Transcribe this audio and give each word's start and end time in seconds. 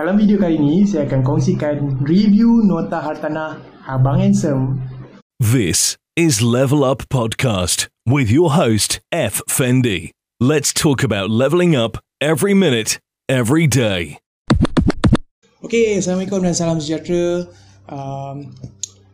Dalam 0.00 0.16
video 0.16 0.40
kali 0.40 0.56
ini, 0.56 0.88
saya 0.88 1.04
akan 1.04 1.20
kongsikan 1.20 2.00
review 2.00 2.64
nota 2.64 3.04
hartanah 3.04 3.60
Abang 3.84 4.16
Handsome. 4.16 4.80
This 5.36 6.00
is 6.16 6.40
Level 6.40 6.80
Up 6.80 7.04
Podcast 7.12 7.92
with 8.08 8.32
your 8.32 8.56
host, 8.56 9.04
F. 9.12 9.44
Fendi. 9.44 10.16
Let's 10.40 10.72
talk 10.72 11.04
about 11.04 11.28
leveling 11.28 11.76
up 11.76 12.00
every 12.16 12.56
minute, 12.56 12.96
every 13.28 13.68
day. 13.68 14.16
Okey, 15.60 16.00
Assalamualaikum 16.00 16.48
dan 16.48 16.56
salam 16.56 16.80
sejahtera. 16.80 17.44
Um, 17.84 18.56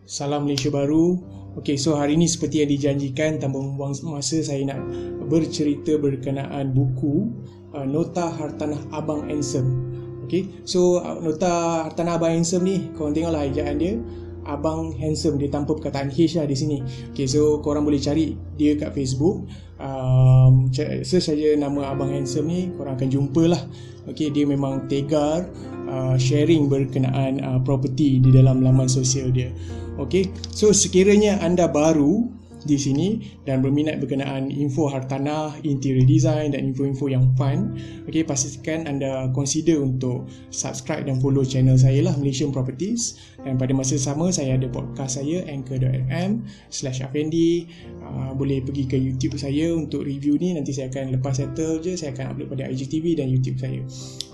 salam 0.07 0.47
Malaysia 0.47 0.71
baru. 0.71 1.19
Okey, 1.59 1.83
so 1.83 1.99
hari 1.99 2.15
ini 2.15 2.31
seperti 2.31 2.63
yang 2.63 2.71
dijanjikan 2.71 3.43
tanpa 3.43 3.59
membuang 3.59 3.91
masa 4.07 4.39
saya 4.39 4.63
nak 4.63 4.79
bercerita 5.27 5.99
berkenaan 5.99 6.71
buku 6.71 7.27
uh, 7.75 7.83
Nota 7.83 8.31
Hartanah 8.31 8.79
Abang 8.95 9.27
Handsome. 9.27 9.86
Okay, 10.27 10.67
so 10.67 10.99
uh, 10.99 11.23
nota 11.23 11.87
hartanah 11.87 12.19
Abang 12.19 12.35
Handsome 12.35 12.67
ni, 12.67 12.91
korang 12.99 13.15
tengoklah 13.15 13.47
ejaan 13.47 13.79
dia. 13.79 13.95
Abang 14.43 14.95
Handsome, 14.99 15.39
dia 15.39 15.51
tanpa 15.51 15.79
perkataan 15.79 16.11
H 16.11 16.39
lah 16.39 16.47
di 16.51 16.59
sini. 16.59 16.79
Okay, 17.15 17.31
so 17.31 17.63
korang 17.63 17.87
boleh 17.87 18.03
cari 18.03 18.35
dia 18.59 18.75
kat 18.75 18.91
Facebook. 18.91 19.47
Um, 19.79 20.67
search 20.75 21.31
saja 21.31 21.55
nama 21.55 21.95
Abang 21.95 22.11
Handsome 22.11 22.51
ni, 22.51 22.61
korang 22.75 22.99
akan 22.99 23.07
jumpa 23.07 23.43
lah. 23.47 23.63
Okay, 24.11 24.35
dia 24.35 24.47
memang 24.47 24.91
tegar 24.91 25.47
uh, 25.87 26.15
sharing 26.19 26.67
berkenaan 26.67 27.43
uh, 27.43 27.59
property 27.63 28.19
di 28.19 28.31
dalam 28.35 28.63
laman 28.67 28.91
sosial 28.91 29.31
dia. 29.31 29.55
Okay, 29.99 30.31
so 30.51 30.75
sekiranya 30.75 31.39
anda 31.43 31.71
baru 31.71 32.29
di 32.67 32.77
sini 32.77 33.09
dan 33.47 33.63
berminat 33.63 34.03
berkenaan 34.03 34.51
info 34.51 34.91
hartanah, 34.91 35.55
interior 35.63 36.05
design 36.05 36.53
dan 36.53 36.75
info-info 36.75 37.07
yang 37.07 37.31
fun, 37.39 37.79
okay, 38.11 38.27
pastikan 38.27 38.91
anda 38.91 39.31
consider 39.33 39.79
untuk 39.79 40.27
subscribe 40.51 41.07
dan 41.07 41.23
follow 41.23 41.47
channel 41.47 41.79
saya 41.79 42.03
lah 42.03 42.15
Malaysian 42.19 42.51
Properties. 42.51 43.23
Dan 43.47 43.55
pada 43.57 43.71
masa 43.71 43.95
sama 43.95 44.35
saya 44.35 44.59
ada 44.59 44.67
podcast 44.67 45.23
saya 45.23 45.47
anchor.fm 45.47 46.43
slash 46.69 46.99
afendi 47.07 47.71
uh, 48.03 48.35
boleh 48.35 48.59
pergi 48.67 48.91
ke 48.91 48.99
YouTube 48.99 49.39
saya 49.39 49.71
untuk 49.71 50.03
review 50.03 50.35
ni. 50.43 50.51
Nanti 50.51 50.75
saya 50.75 50.91
akan 50.91 51.15
lepas 51.15 51.39
settle 51.39 51.79
je 51.79 51.95
saya 51.95 52.11
akan 52.11 52.35
upload 52.35 52.49
pada 52.59 52.67
IGTV 52.67 53.23
dan 53.23 53.31
YouTube 53.31 53.63
saya. 53.63 53.79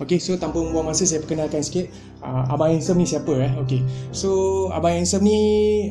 Ok 0.01 0.17
so 0.17 0.33
tanpa 0.41 0.57
membuang 0.57 0.89
masa 0.89 1.05
saya 1.05 1.21
perkenalkan 1.21 1.61
sikit. 1.61 1.93
Uh, 2.23 2.47
Abang 2.49 2.71
Handsome 2.71 3.03
ni 3.03 3.07
siapa 3.07 3.33
eh? 3.37 3.51
Ok 3.59 3.83
so 4.15 4.29
Abang 4.73 4.97
Handsome 4.97 5.27
ni 5.27 5.39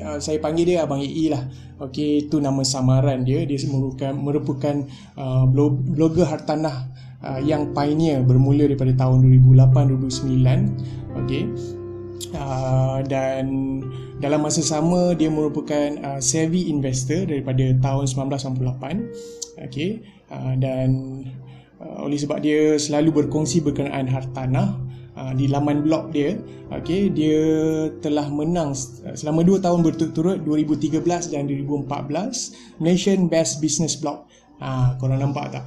uh, 0.03 0.19
saya 0.19 0.43
panggil 0.43 0.75
dia 0.75 0.83
Abang 0.83 0.99
EE 0.99 1.31
lah. 1.31 1.47
Ok 1.79 2.31
tu 2.33 2.41
nama 2.41 2.65
samaran 2.65 3.29
dia. 3.29 3.45
Dia 3.45 3.61
merupakan, 3.69 4.17
merupakan 4.17 4.77
uh, 5.21 5.45
blogger 5.93 6.25
hartanah 6.25 6.89
uh, 7.21 7.41
yang 7.45 7.71
pioneer 7.77 8.25
bermula 8.25 8.67
daripada 8.67 8.93
tahun 8.97 9.29
2008-2009 9.45 11.21
ok 11.21 11.33
Uh, 12.33 13.05
dan 13.13 13.45
dalam 14.17 14.41
masa 14.41 14.65
sama 14.65 15.13
dia 15.13 15.29
merupakan 15.29 15.91
uh, 16.01 16.17
savvy 16.23 16.71
investor 16.71 17.29
daripada 17.29 17.77
tahun 17.83 18.09
1998 18.09 19.69
okey. 19.69 20.01
Uh, 20.33 20.55
dan 20.57 20.89
uh, 21.83 22.09
oleh 22.09 22.17
sebab 22.17 22.41
dia 22.41 22.81
selalu 22.81 23.27
berkongsi 23.27 23.61
berkenaan 23.61 24.09
hartanah 24.09 24.81
uh, 25.17 25.33
di 25.37 25.49
laman 25.49 25.85
blog 25.85 26.13
dia 26.13 26.39
okey 26.73 27.13
dia 27.13 27.41
telah 28.01 28.29
menang 28.29 28.73
selama 29.17 29.45
2 29.45 29.65
tahun 29.65 29.81
berturut-turut 29.85 30.39
2013 30.45 31.33
dan 31.33 31.49
2014 31.49 32.83
Nation 32.85 33.27
Best 33.27 33.61
Business 33.61 33.97
Blog 33.99 34.25
ha 34.61 34.97
korang 34.97 35.21
nampak 35.21 35.59
tak 35.59 35.65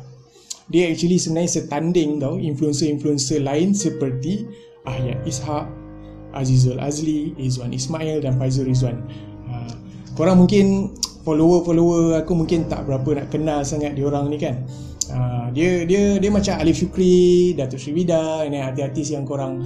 dia 0.66 0.90
actually 0.90 1.22
sebenarnya 1.22 1.62
setanding 1.62 2.18
tau 2.18 2.42
influencer-influencer 2.42 3.46
lain 3.46 3.78
seperti 3.78 4.50
Ayat 4.86 5.22
Ishak 5.26 5.66
Azizul 6.36 6.78
Azli, 6.82 7.32
Izwan 7.40 7.72
Ismail 7.72 8.20
dan 8.22 8.36
Faizul 8.36 8.68
Rizwan. 8.68 9.00
Ha, 9.48 9.72
korang 10.20 10.42
mungkin 10.42 10.94
follower-follower 11.24 12.22
aku 12.22 12.34
mungkin 12.38 12.68
tak 12.68 12.86
berapa 12.86 13.24
nak 13.24 13.28
kenal 13.32 13.64
sangat 13.64 13.96
dia 13.96 14.06
orang 14.06 14.30
ni 14.30 14.38
kan. 14.38 14.68
Ha, 15.12 15.52
dia 15.54 15.86
dia 15.86 16.18
dia 16.18 16.32
macam 16.34 16.58
Alif 16.58 16.82
Syukri, 16.82 17.54
Datuk 17.54 17.78
Sri 17.78 17.94
Vida, 17.94 18.42
ini 18.48 18.58
artis-artis 18.58 19.14
yang 19.14 19.28
korang 19.28 19.62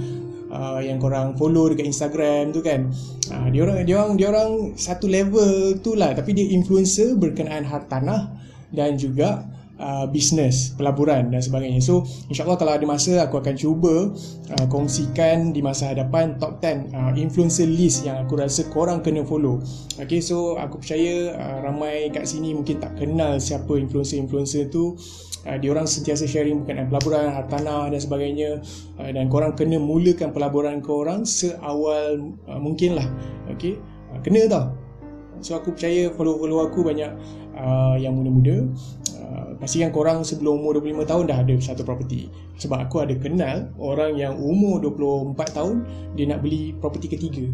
uh, 0.52 0.80
yang 0.82 1.00
korang 1.00 1.38
follow 1.38 1.70
dekat 1.70 1.88
Instagram 1.88 2.52
tu 2.52 2.60
kan. 2.60 2.90
Uh, 3.30 3.48
dia 3.48 3.60
orang 3.64 3.76
dia 3.86 3.96
orang 3.96 4.14
dia 4.18 4.28
orang 4.28 4.50
satu 4.76 5.06
level 5.08 5.80
tu 5.80 5.96
lah 5.96 6.12
tapi 6.12 6.36
dia 6.36 6.50
influencer 6.52 7.16
berkenaan 7.16 7.64
hartanah 7.64 8.34
dan 8.70 8.98
juga 9.00 9.46
uh, 9.80 10.06
bisnes, 10.06 10.76
pelaburan 10.76 11.32
dan 11.32 11.40
sebagainya. 11.40 11.80
So, 11.82 12.04
insyaAllah 12.28 12.60
kalau 12.60 12.72
ada 12.76 12.84
masa 12.84 13.24
aku 13.24 13.40
akan 13.40 13.56
cuba 13.56 14.12
uh, 14.54 14.66
kongsikan 14.68 15.56
di 15.56 15.64
masa 15.64 15.90
hadapan 15.90 16.36
top 16.36 16.60
10 16.60 16.92
uh, 16.92 17.12
influencer 17.16 17.66
list 17.66 18.04
yang 18.04 18.22
aku 18.22 18.38
rasa 18.38 18.68
korang 18.68 19.00
kena 19.00 19.24
follow. 19.24 19.58
Okay, 19.96 20.20
so 20.20 20.60
aku 20.60 20.78
percaya 20.78 21.34
uh, 21.34 21.58
ramai 21.64 22.12
kat 22.12 22.28
sini 22.28 22.52
mungkin 22.52 22.78
tak 22.78 23.00
kenal 23.00 23.40
siapa 23.40 23.74
influencer-influencer 23.80 24.68
tu. 24.68 24.94
Uh, 25.48 25.56
dia 25.56 25.72
orang 25.72 25.88
sentiasa 25.88 26.28
sharing 26.28 26.64
berkenaan 26.64 26.92
pelaburan, 26.92 27.32
hartanah 27.32 27.88
dan 27.88 28.00
sebagainya. 28.00 28.50
Uh, 29.00 29.10
dan 29.12 29.32
korang 29.32 29.56
kena 29.56 29.80
mulakan 29.80 30.36
pelaburan 30.36 30.84
korang 30.84 31.24
seawal 31.24 32.36
uh, 32.44 32.60
mungkin 32.60 33.00
lah. 33.00 33.08
Okay, 33.48 33.80
uh, 34.12 34.20
kena 34.20 34.44
tau. 34.50 34.76
So 35.40 35.56
aku 35.56 35.72
percaya 35.72 36.12
follow-follow 36.12 36.68
aku 36.68 36.84
banyak 36.84 37.12
uh, 37.56 37.96
yang 37.96 38.16
muda-muda. 38.16 38.68
Pastikan 39.60 39.92
korang 39.92 40.24
sebelum 40.24 40.64
umur 40.64 40.80
25 40.80 41.04
tahun 41.04 41.24
dah 41.28 41.38
ada 41.44 41.54
satu 41.60 41.84
property 41.84 42.32
sebab 42.56 42.88
aku 42.88 43.04
ada 43.04 43.12
kenal 43.12 43.68
orang 43.76 44.16
yang 44.16 44.40
umur 44.40 44.80
24 44.80 45.36
tahun 45.52 45.84
dia 46.16 46.32
nak 46.32 46.40
beli 46.40 46.72
property 46.80 47.12
ketiga 47.12 47.44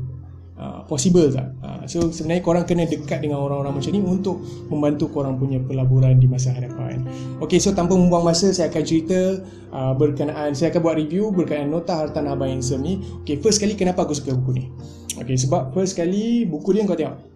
uh, 0.60 0.82
possible 0.88 1.28
tak? 1.30 1.52
Uh, 1.62 1.84
so 1.88 2.08
sebenarnya 2.10 2.42
korang 2.42 2.64
kena 2.64 2.88
dekat 2.88 3.22
dengan 3.22 3.40
orang-orang 3.40 3.80
macam 3.80 3.90
ni 3.92 4.00
untuk 4.02 4.42
membantu 4.72 5.12
korang 5.12 5.36
punya 5.36 5.60
pelaburan 5.62 6.18
di 6.18 6.26
masa 6.28 6.52
hadapan. 6.52 7.04
Ok 7.38 7.60
so 7.60 7.72
tanpa 7.76 7.94
membuang 7.94 8.26
masa 8.26 8.50
saya 8.50 8.72
akan 8.72 8.82
cerita 8.82 9.40
uh, 9.72 9.92
berkenaan 9.94 10.56
saya 10.56 10.72
akan 10.72 10.80
buat 10.82 10.96
review 10.96 11.30
berkenaan 11.30 11.70
nota 11.70 11.94
hartanah 11.94 12.34
abang 12.34 12.50
handsome 12.50 12.82
ni. 12.82 13.00
Ok 13.22 13.38
first 13.40 13.60
kali 13.62 13.76
kenapa 13.76 14.04
aku 14.04 14.16
suka 14.16 14.34
buku 14.34 14.52
ni? 14.56 14.64
Ok 15.16 15.32
sebab 15.36 15.72
first 15.72 15.96
kali 15.96 16.44
buku 16.44 16.76
dia 16.76 16.84
kau 16.84 16.98
tengok 16.98 17.35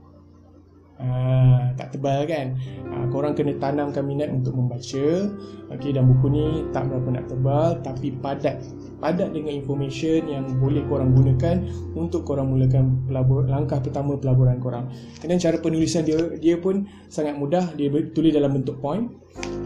Ha, 1.00 1.72
tak 1.80 1.96
tebal 1.96 2.28
kan? 2.28 2.60
Ha, 2.92 3.08
korang 3.08 3.32
kena 3.32 3.56
tanamkan 3.56 4.04
minat 4.04 4.28
untuk 4.28 4.52
membaca. 4.52 5.32
Okay, 5.72 5.96
dan 5.96 6.04
buku 6.04 6.26
ni 6.28 6.44
tak 6.76 6.92
berapa 6.92 7.08
nak 7.08 7.24
tebal 7.30 7.78
tapi 7.80 8.12
padat 8.20 8.60
padat 9.00 9.32
dengan 9.32 9.56
information 9.56 10.28
yang 10.28 10.44
boleh 10.60 10.84
korang 10.84 11.16
gunakan 11.16 11.64
untuk 11.96 12.28
korang 12.28 12.52
mulakan 12.52 13.00
pelabur, 13.08 13.48
langkah 13.48 13.80
pertama 13.80 14.20
pelaburan 14.20 14.60
korang. 14.60 14.92
Dan 15.24 15.40
cara 15.40 15.56
penulisan 15.56 16.04
dia 16.04 16.20
dia 16.36 16.60
pun 16.60 16.84
sangat 17.08 17.40
mudah. 17.40 17.72
Dia 17.80 17.88
tulis 18.12 18.30
dalam 18.30 18.52
bentuk 18.60 18.76
point 18.84 19.08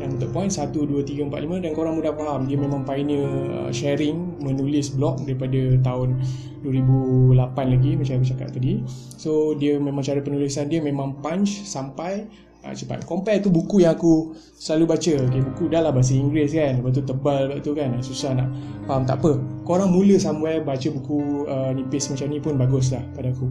dan 0.04 0.20
bentuk 0.20 0.30
point 0.36 0.52
1, 0.52 0.68
2, 0.68 1.00
3, 1.00 1.32
4, 1.32 1.32
5 1.32 1.64
dan 1.64 1.70
korang 1.72 1.96
mudah 1.96 2.12
faham 2.12 2.44
dia 2.44 2.60
memang 2.60 2.84
pioneer 2.84 3.24
uh, 3.24 3.72
sharing 3.72 4.36
menulis 4.44 4.92
blog 4.92 5.24
daripada 5.24 5.80
tahun 5.80 6.20
2008 6.60 7.40
lagi 7.56 7.90
macam 7.96 8.20
aku 8.20 8.26
cakap 8.28 8.48
tadi. 8.52 8.84
So 9.16 9.56
dia 9.56 9.80
memang 9.80 10.04
cara 10.04 10.20
penulisan 10.20 10.68
dia 10.68 10.84
memang 10.84 11.24
punch 11.24 11.64
sampai 11.64 12.28
uh, 12.68 12.76
cepat. 12.76 13.08
Compare 13.08 13.40
tu 13.40 13.48
buku 13.48 13.80
yang 13.80 13.96
aku 13.96 14.36
selalu 14.60 14.92
baca. 14.92 15.12
Okay, 15.24 15.40
buku 15.40 15.72
dah 15.72 15.80
lah 15.80 15.92
bahasa 15.96 16.12
Inggeris 16.12 16.52
kan. 16.52 16.84
Lepas 16.84 16.92
tu 16.92 17.02
tebal 17.08 17.40
lepas 17.48 17.64
tu 17.64 17.72
kan. 17.72 17.88
Susah 18.04 18.36
nak 18.36 18.48
faham. 18.84 19.08
Tak 19.08 19.24
apa. 19.24 19.40
Korang 19.64 19.88
mula 19.88 20.20
somewhere 20.20 20.60
baca 20.60 20.88
buku 20.92 21.48
uh, 21.48 21.72
nipis 21.72 22.12
macam 22.12 22.28
ni 22.28 22.38
pun 22.44 22.60
bagus 22.60 22.92
lah 22.92 23.00
pada 23.16 23.32
aku 23.32 23.48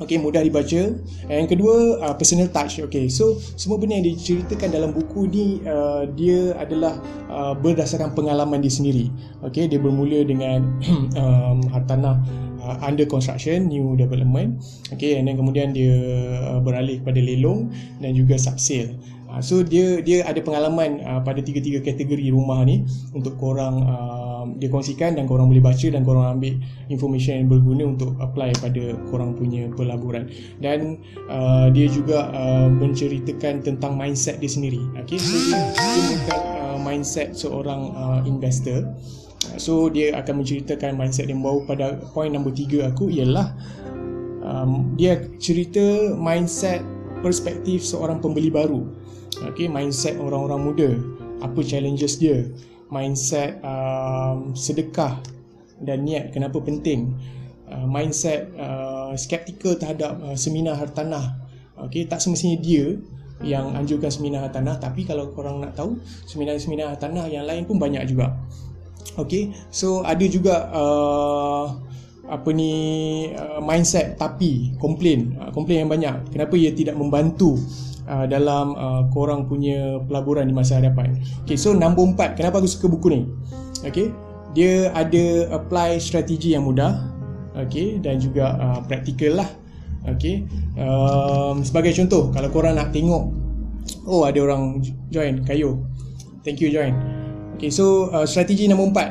Okay, 0.00 0.16
mudah 0.16 0.40
dibaca. 0.40 0.96
Yang 1.28 1.48
kedua, 1.52 2.00
uh, 2.00 2.14
personal 2.16 2.48
touch. 2.48 2.80
Okay, 2.88 3.12
so 3.12 3.36
semua 3.54 3.76
benda 3.76 4.00
yang 4.00 4.08
diceritakan 4.16 4.72
dalam 4.72 4.90
buku 4.96 5.28
ni 5.28 5.60
uh, 5.68 6.08
dia 6.16 6.56
adalah 6.56 6.96
uh, 7.28 7.52
berdasarkan 7.52 8.16
pengalaman 8.16 8.64
dia 8.64 8.72
sendiri. 8.72 9.12
Okay, 9.44 9.68
dia 9.68 9.76
bermula 9.76 10.24
dengan 10.24 10.80
um, 11.20 11.60
hartanah 11.68 12.16
uh, 12.64 12.76
under 12.84 13.08
construction 13.08 13.66
new 13.66 13.96
development 13.96 14.60
okay 14.92 15.16
and 15.16 15.26
then 15.26 15.36
kemudian 15.36 15.72
dia 15.72 15.96
uh, 16.44 16.60
beralih 16.60 17.00
kepada 17.00 17.20
lelong 17.20 17.72
dan 17.98 18.12
juga 18.12 18.36
subsale 18.36 18.94
uh, 19.30 19.40
so 19.40 19.62
dia 19.62 20.02
dia 20.02 20.26
ada 20.26 20.42
pengalaman 20.42 21.00
uh, 21.06 21.22
pada 21.22 21.38
tiga-tiga 21.40 21.78
kategori 21.80 22.34
rumah 22.34 22.66
ni 22.66 22.82
untuk 23.14 23.38
korang 23.38 23.86
uh, 23.86 24.44
dia 24.58 24.68
kongsikan 24.68 25.16
dan 25.16 25.28
korang 25.28 25.48
boleh 25.48 25.62
baca 25.62 25.86
dan 25.88 26.02
korang 26.02 26.36
ambil 26.36 26.56
information 26.88 27.44
yang 27.44 27.48
berguna 27.48 27.84
untuk 27.96 28.16
apply 28.20 28.52
pada 28.58 28.96
korang 29.08 29.36
punya 29.36 29.68
pelaburan. 29.72 30.28
Dan 30.58 31.00
uh, 31.28 31.68
dia 31.70 31.86
juga 31.88 32.32
uh, 32.32 32.68
menceritakan 32.68 33.64
tentang 33.64 33.96
mindset 33.96 34.40
dia 34.40 34.50
sendiri. 34.50 34.80
Okay 35.04 35.20
so 35.20 35.36
dia, 35.36 35.60
bukan 36.16 36.40
uh, 36.60 36.78
mindset 36.80 37.36
seorang 37.36 37.92
uh, 37.94 38.20
investor. 38.26 38.84
So 39.56 39.88
dia 39.88 40.14
akan 40.20 40.44
menceritakan 40.44 41.00
mindset 41.00 41.32
yang 41.32 41.40
baru 41.40 41.64
pada 41.64 41.86
point 42.12 42.32
nombor 42.32 42.52
tiga 42.52 42.92
aku 42.92 43.08
ialah 43.08 43.56
um, 44.44 44.92
dia 45.00 45.20
cerita 45.40 46.12
mindset 46.16 46.84
perspektif 47.20 47.84
seorang 47.84 48.20
pembeli 48.20 48.48
baru. 48.52 48.99
Okay, 49.38 49.70
mindset 49.70 50.18
orang-orang 50.18 50.60
muda. 50.60 50.90
Apa 51.44 51.62
challenges 51.62 52.18
dia? 52.18 52.50
Mindset 52.90 53.62
um, 53.62 54.50
sedekah. 54.58 55.22
dan 55.80 56.04
niat 56.04 56.30
kenapa 56.30 56.60
penting 56.60 57.16
uh, 57.72 57.88
mindset 57.88 58.52
uh, 58.60 59.16
skeptical 59.16 59.74
terhadap 59.74 60.20
uh, 60.20 60.36
seminar 60.36 60.76
hartanah 60.76 61.40
okey 61.88 62.04
tak 62.04 62.20
semestinya 62.20 62.60
dia 62.60 63.00
yang 63.40 63.72
anjurkan 63.72 64.12
seminar 64.12 64.44
hartanah 64.44 64.76
tapi 64.76 65.08
kalau 65.08 65.32
korang 65.32 65.64
nak 65.64 65.72
tahu 65.72 65.96
seminar-seminar 66.28 66.92
hartanah 66.92 67.24
yang 67.24 67.48
lain 67.48 67.64
pun 67.64 67.80
banyak 67.80 68.04
juga 68.04 68.36
okey 69.16 69.56
so 69.72 70.04
ada 70.04 70.24
juga 70.28 70.68
uh, 70.68 71.80
apa 72.30 72.54
ni 72.54 72.72
uh, 73.34 73.58
mindset 73.58 74.14
tapi 74.14 74.72
komplain 74.78 75.34
uh, 75.42 75.50
komplain 75.50 75.82
yang 75.82 75.90
banyak 75.90 76.14
kenapa 76.30 76.54
ia 76.54 76.70
tidak 76.70 76.94
membantu 76.94 77.58
uh, 78.10 78.26
dalam 78.26 78.74
uh, 78.74 79.02
korang 79.14 79.46
punya 79.46 80.02
pelaburan 80.10 80.50
di 80.50 80.54
masa 80.54 80.82
hadapan. 80.82 81.14
Okay, 81.46 81.54
so 81.54 81.70
nombor 81.70 82.10
empat, 82.10 82.34
kenapa 82.34 82.58
aku 82.58 82.68
suka 82.68 82.90
buku 82.90 83.08
ni? 83.14 83.20
Okay, 83.86 84.10
dia 84.52 84.90
ada 84.92 85.54
apply 85.54 86.02
strategi 86.02 86.58
yang 86.58 86.66
mudah, 86.66 87.06
okay, 87.54 88.02
dan 88.02 88.18
juga 88.18 88.58
uh, 88.58 88.80
praktikal 88.84 89.46
lah. 89.46 89.50
Okay, 90.16 90.48
um, 90.80 91.60
sebagai 91.60 91.92
contoh, 91.92 92.32
kalau 92.32 92.48
korang 92.48 92.80
nak 92.80 92.90
tengok, 92.90 93.30
oh 94.08 94.24
ada 94.24 94.40
orang 94.40 94.80
join, 95.12 95.44
kayu. 95.44 95.76
Thank 96.40 96.64
you 96.64 96.72
join. 96.72 96.96
Okay, 97.60 97.68
so 97.68 98.08
uh, 98.16 98.24
strategi 98.24 98.64
nombor 98.64 98.96
empat, 98.96 99.08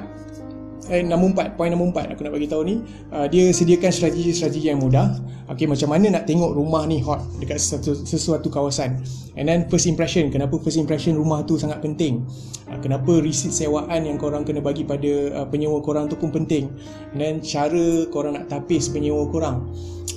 eh, 0.90 1.06
nombor 1.06 1.38
empat, 1.38 1.48
poin 1.56 1.70
nombor 1.70 1.94
empat 1.94 2.18
aku 2.18 2.26
nak 2.26 2.34
bagi 2.34 2.50
tahu 2.50 2.62
ni 2.66 2.76
uh, 3.14 3.30
dia 3.30 3.54
sediakan 3.54 3.92
strategi-strategi 3.94 4.74
yang 4.74 4.82
mudah. 4.82 5.22
Okay, 5.50 5.66
macam 5.66 5.90
mana 5.90 6.14
nak 6.14 6.30
tengok 6.30 6.54
rumah 6.54 6.86
ni 6.86 7.02
hot 7.02 7.26
dekat 7.42 7.58
sesuatu, 7.58 7.98
sesuatu 8.06 8.48
kawasan. 8.54 9.02
And 9.34 9.50
then 9.50 9.66
first 9.66 9.90
impression 9.90 10.30
kenapa 10.30 10.62
first 10.62 10.78
impression 10.78 11.18
rumah 11.18 11.42
tu 11.46 11.58
sangat 11.58 11.82
penting? 11.82 12.26
Uh, 12.70 12.78
kenapa 12.82 13.18
receipt 13.22 13.54
sewaan 13.54 14.06
yang 14.06 14.22
korang 14.22 14.46
kena 14.46 14.62
bagi 14.62 14.86
pada 14.86 15.42
uh, 15.42 15.48
penyewa 15.50 15.82
korang 15.82 16.06
tu 16.06 16.18
pun 16.18 16.30
penting? 16.30 16.70
And 17.14 17.18
then 17.18 17.36
cara 17.42 18.06
korang 18.14 18.38
nak 18.38 18.50
tapis 18.50 18.90
penyewa 18.90 19.26
korang. 19.30 19.70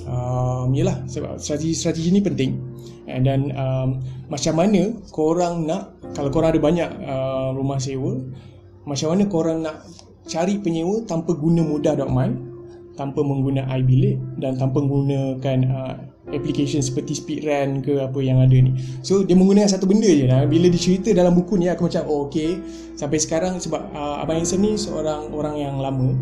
Um, 0.03 0.75
yelah 0.75 0.99
sebab 1.07 1.39
strategi-strategi 1.39 2.09
ni 2.13 2.21
penting. 2.21 2.59
And 3.09 3.25
then 3.25 3.51
um, 3.57 3.99
macam 4.31 4.57
mana 4.57 4.95
korang 5.11 5.65
nak 5.67 5.97
kalau 6.13 6.29
korang 6.29 6.53
ada 6.53 6.61
banyak 6.61 6.89
uh, 7.03 7.51
rumah 7.57 7.81
sewa 7.81 8.21
macam 8.83 9.15
mana 9.15 9.23
korang 9.27 9.63
nak 9.63 9.83
cari 10.27 10.59
penyewa 10.59 11.03
tanpa 11.03 11.35
guna 11.35 11.63
mudah.my 11.63 12.53
tanpa 12.93 13.25
menggunakan 13.25 13.69
iBilik 13.81 14.21
dan 14.37 14.53
tanpa 14.57 14.77
menggunakan 14.85 15.57
uh, 15.65 15.95
application 16.29 16.79
seperti 16.79 17.17
Speedrun 17.17 17.81
ke 17.81 17.99
apa 17.99 18.19
yang 18.21 18.41
ada 18.41 18.53
ni. 18.53 18.73
So 19.01 19.25
dia 19.25 19.33
menggunakan 19.33 19.69
satu 19.69 19.89
benda 19.89 20.07
je 20.07 20.29
lah. 20.29 20.45
Bila 20.45 20.69
dicerita 20.69 21.09
dalam 21.11 21.33
buku 21.33 21.57
ni 21.57 21.69
aku 21.69 21.89
macam 21.89 22.05
oh 22.05 22.29
okay. 22.29 22.57
Sampai 22.93 23.17
sekarang 23.17 23.57
sebab 23.57 23.81
uh, 23.93 24.21
Abang 24.21 24.41
Hanson 24.41 24.61
ni 24.61 24.77
seorang 24.77 25.33
orang 25.33 25.55
yang 25.57 25.75
lama. 25.81 26.13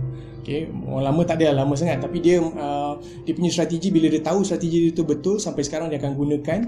Okay, 0.41 0.73
orang 0.89 1.05
lama 1.05 1.21
tak 1.21 1.37
ada 1.37 1.53
lah, 1.53 1.61
lama 1.61 1.77
sangat 1.77 2.01
tapi 2.01 2.17
dia 2.17 2.41
uh, 2.41 2.97
dia 3.29 3.33
punya 3.37 3.53
strategi 3.53 3.93
bila 3.93 4.09
dia 4.09 4.25
tahu 4.25 4.41
strategi 4.41 4.89
dia 4.89 4.97
tu 4.97 5.05
betul 5.05 5.37
sampai 5.37 5.61
sekarang 5.61 5.93
dia 5.93 6.01
akan 6.01 6.17
gunakan 6.17 6.59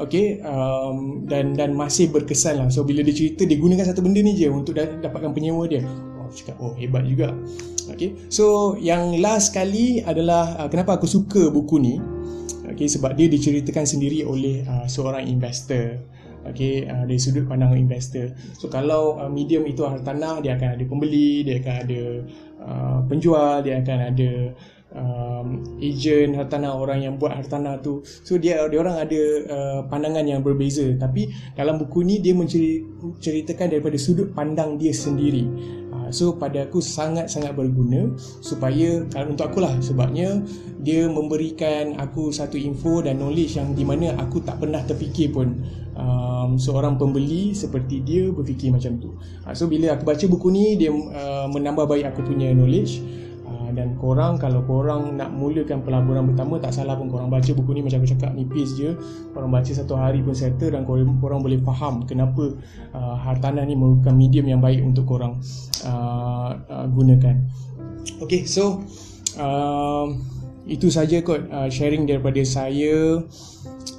Okay 0.00 0.40
um, 0.40 1.28
dan 1.28 1.52
dan 1.52 1.76
masih 1.76 2.08
berkesan 2.08 2.56
lah. 2.56 2.68
So 2.72 2.80
bila 2.80 3.04
dia 3.04 3.12
cerita 3.12 3.44
dia 3.44 3.60
gunakan 3.60 3.84
satu 3.84 4.00
benda 4.00 4.24
ni 4.24 4.32
je 4.32 4.48
untuk 4.48 4.72
dapatkan 4.80 5.36
penyewa 5.36 5.68
dia 5.68 5.84
cakap 6.32 6.56
oh 6.58 6.74
hebat 6.74 7.04
juga. 7.04 7.36
Okay 7.92 8.16
so 8.32 8.74
yang 8.80 9.20
last 9.20 9.52
kali 9.52 10.00
adalah 10.02 10.56
uh, 10.58 10.68
kenapa 10.72 10.96
aku 10.96 11.06
suka 11.06 11.52
buku 11.52 11.76
ni? 11.78 11.94
Okay 12.72 12.88
sebab 12.88 13.12
dia 13.14 13.28
diceritakan 13.28 13.84
sendiri 13.84 14.24
oleh 14.24 14.64
uh, 14.64 14.88
seorang 14.88 15.28
investor. 15.28 16.00
Okay 16.42 16.90
uh, 16.90 17.06
dari 17.06 17.22
sudut 17.22 17.46
pandang 17.46 17.76
investor. 17.78 18.34
So 18.58 18.66
kalau 18.66 19.20
uh, 19.20 19.30
medium 19.30 19.62
itu 19.68 19.86
hartanah 19.86 20.42
dia 20.42 20.58
akan 20.58 20.74
ada 20.74 20.84
pembeli 20.88 21.46
dia 21.46 21.62
akan 21.62 21.74
ada 21.86 22.02
uh, 22.64 22.98
penjual 23.06 23.62
dia 23.62 23.78
akan 23.78 23.98
ada 24.10 24.30
um, 24.94 25.64
agent 25.80 26.36
hartanah 26.36 26.72
orang 26.72 27.04
yang 27.04 27.14
buat 27.16 27.36
hartanah 27.36 27.80
tu. 27.80 28.00
So 28.04 28.38
dia 28.38 28.64
dia 28.68 28.78
orang 28.80 28.96
ada 29.02 29.22
uh, 29.48 29.80
pandangan 29.88 30.24
yang 30.24 30.40
berbeza. 30.40 30.86
Tapi 30.96 31.32
dalam 31.56 31.80
buku 31.80 32.04
ni 32.04 32.20
dia 32.20 32.32
menceritakan 32.32 33.72
daripada 33.72 33.96
sudut 33.98 34.30
pandang 34.32 34.76
dia 34.76 34.92
sendiri. 34.94 35.48
So 36.12 36.36
pada 36.36 36.68
aku 36.68 36.84
sangat-sangat 36.84 37.56
berguna 37.56 38.12
supaya 38.44 39.02
kalau 39.08 39.32
untuk 39.32 39.48
aku 39.48 39.58
lah 39.64 39.72
sebabnya 39.80 40.44
dia 40.84 41.08
memberikan 41.08 41.96
aku 41.96 42.28
satu 42.28 42.60
info 42.60 43.00
dan 43.00 43.16
knowledge 43.18 43.56
yang 43.56 43.72
di 43.72 43.82
mana 43.82 44.12
aku 44.20 44.44
tak 44.44 44.60
pernah 44.60 44.84
terfikir 44.84 45.32
pun. 45.32 45.56
Um, 45.92 46.56
seorang 46.56 46.96
pembeli 46.96 47.52
seperti 47.52 48.00
dia 48.04 48.28
berfikir 48.28 48.72
macam 48.72 48.96
tu. 49.00 49.16
Uh, 49.44 49.56
so 49.56 49.64
bila 49.68 49.96
aku 49.96 50.04
baca 50.04 50.24
buku 50.28 50.48
ni 50.52 50.76
dia 50.76 50.92
uh, 50.92 51.48
menambah 51.48 51.88
baik 51.88 52.12
aku 52.12 52.28
punya 52.28 52.52
knowledge 52.52 53.00
dan 53.72 53.96
korang 53.96 54.36
kalau 54.36 54.60
korang 54.68 55.16
nak 55.16 55.32
mulakan 55.32 55.80
pelaburan 55.80 56.28
pertama 56.28 56.60
tak 56.60 56.76
salah 56.76 56.92
pun 56.94 57.08
korang 57.08 57.32
baca 57.32 57.50
buku 57.50 57.72
ni 57.72 57.80
macam 57.80 58.04
aku 58.04 58.12
cakap 58.12 58.32
nipis 58.36 58.76
je. 58.76 58.92
Korang 59.32 59.48
baca 59.48 59.70
satu 59.72 59.96
hari 59.96 60.20
pun 60.20 60.36
settle 60.36 60.76
dan 60.76 60.84
korang, 60.84 61.16
korang 61.18 61.40
boleh 61.40 61.56
faham 61.64 62.04
kenapa 62.04 62.52
uh, 62.92 63.16
hartanah 63.16 63.64
ni 63.64 63.72
merupakan 63.72 64.12
medium 64.12 64.44
yang 64.48 64.60
baik 64.60 64.84
untuk 64.84 65.08
korang 65.08 65.40
uh, 65.88 66.52
uh, 66.68 66.86
gunakan. 66.92 67.48
Ok 68.20 68.44
so 68.44 68.84
uh, 69.40 70.06
itu 70.68 70.92
saja 70.92 71.24
kot 71.24 71.48
uh, 71.48 71.72
sharing 71.72 72.04
daripada 72.04 72.44
saya. 72.44 73.24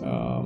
Uh, 0.06 0.44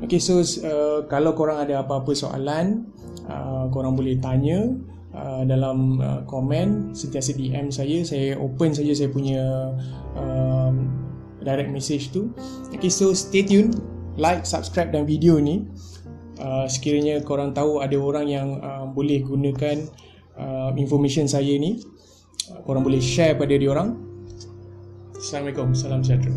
ok 0.00 0.16
so 0.16 0.40
uh, 0.40 1.04
kalau 1.06 1.36
korang 1.36 1.60
ada 1.60 1.84
apa-apa 1.84 2.16
soalan 2.16 2.88
uh, 3.28 3.68
korang 3.68 3.92
boleh 3.92 4.16
tanya 4.18 4.72
Uh, 5.14 5.46
dalam 5.46 6.02
uh, 6.02 6.26
komen 6.26 6.90
sentiasa 6.90 7.38
DM 7.38 7.70
saya 7.70 8.02
saya 8.02 8.34
open 8.34 8.74
saja 8.74 8.90
saya 8.98 9.14
punya 9.14 9.70
um, 10.18 10.90
direct 11.38 11.70
message 11.70 12.10
tu. 12.10 12.34
Okay 12.74 12.90
so 12.90 13.14
stay 13.14 13.46
tune 13.46 13.70
like 14.18 14.42
subscribe 14.42 14.90
dan 14.90 15.06
video 15.06 15.38
ni. 15.38 15.62
Uh, 16.34 16.66
sekiranya 16.66 17.22
korang 17.22 17.54
tahu 17.54 17.78
ada 17.78 17.94
orang 17.94 18.26
yang 18.26 18.58
uh, 18.58 18.90
boleh 18.90 19.22
gunakan 19.22 19.86
uh, 20.34 20.74
information 20.74 21.30
saya 21.30 21.54
ni 21.62 21.78
uh, 22.50 22.58
korang 22.66 22.82
boleh 22.82 22.98
share 22.98 23.38
pada 23.38 23.54
dia 23.54 23.70
orang. 23.70 23.94
Assalamualaikum 25.14 25.72
salam 25.78 26.02
sejahtera 26.02 26.34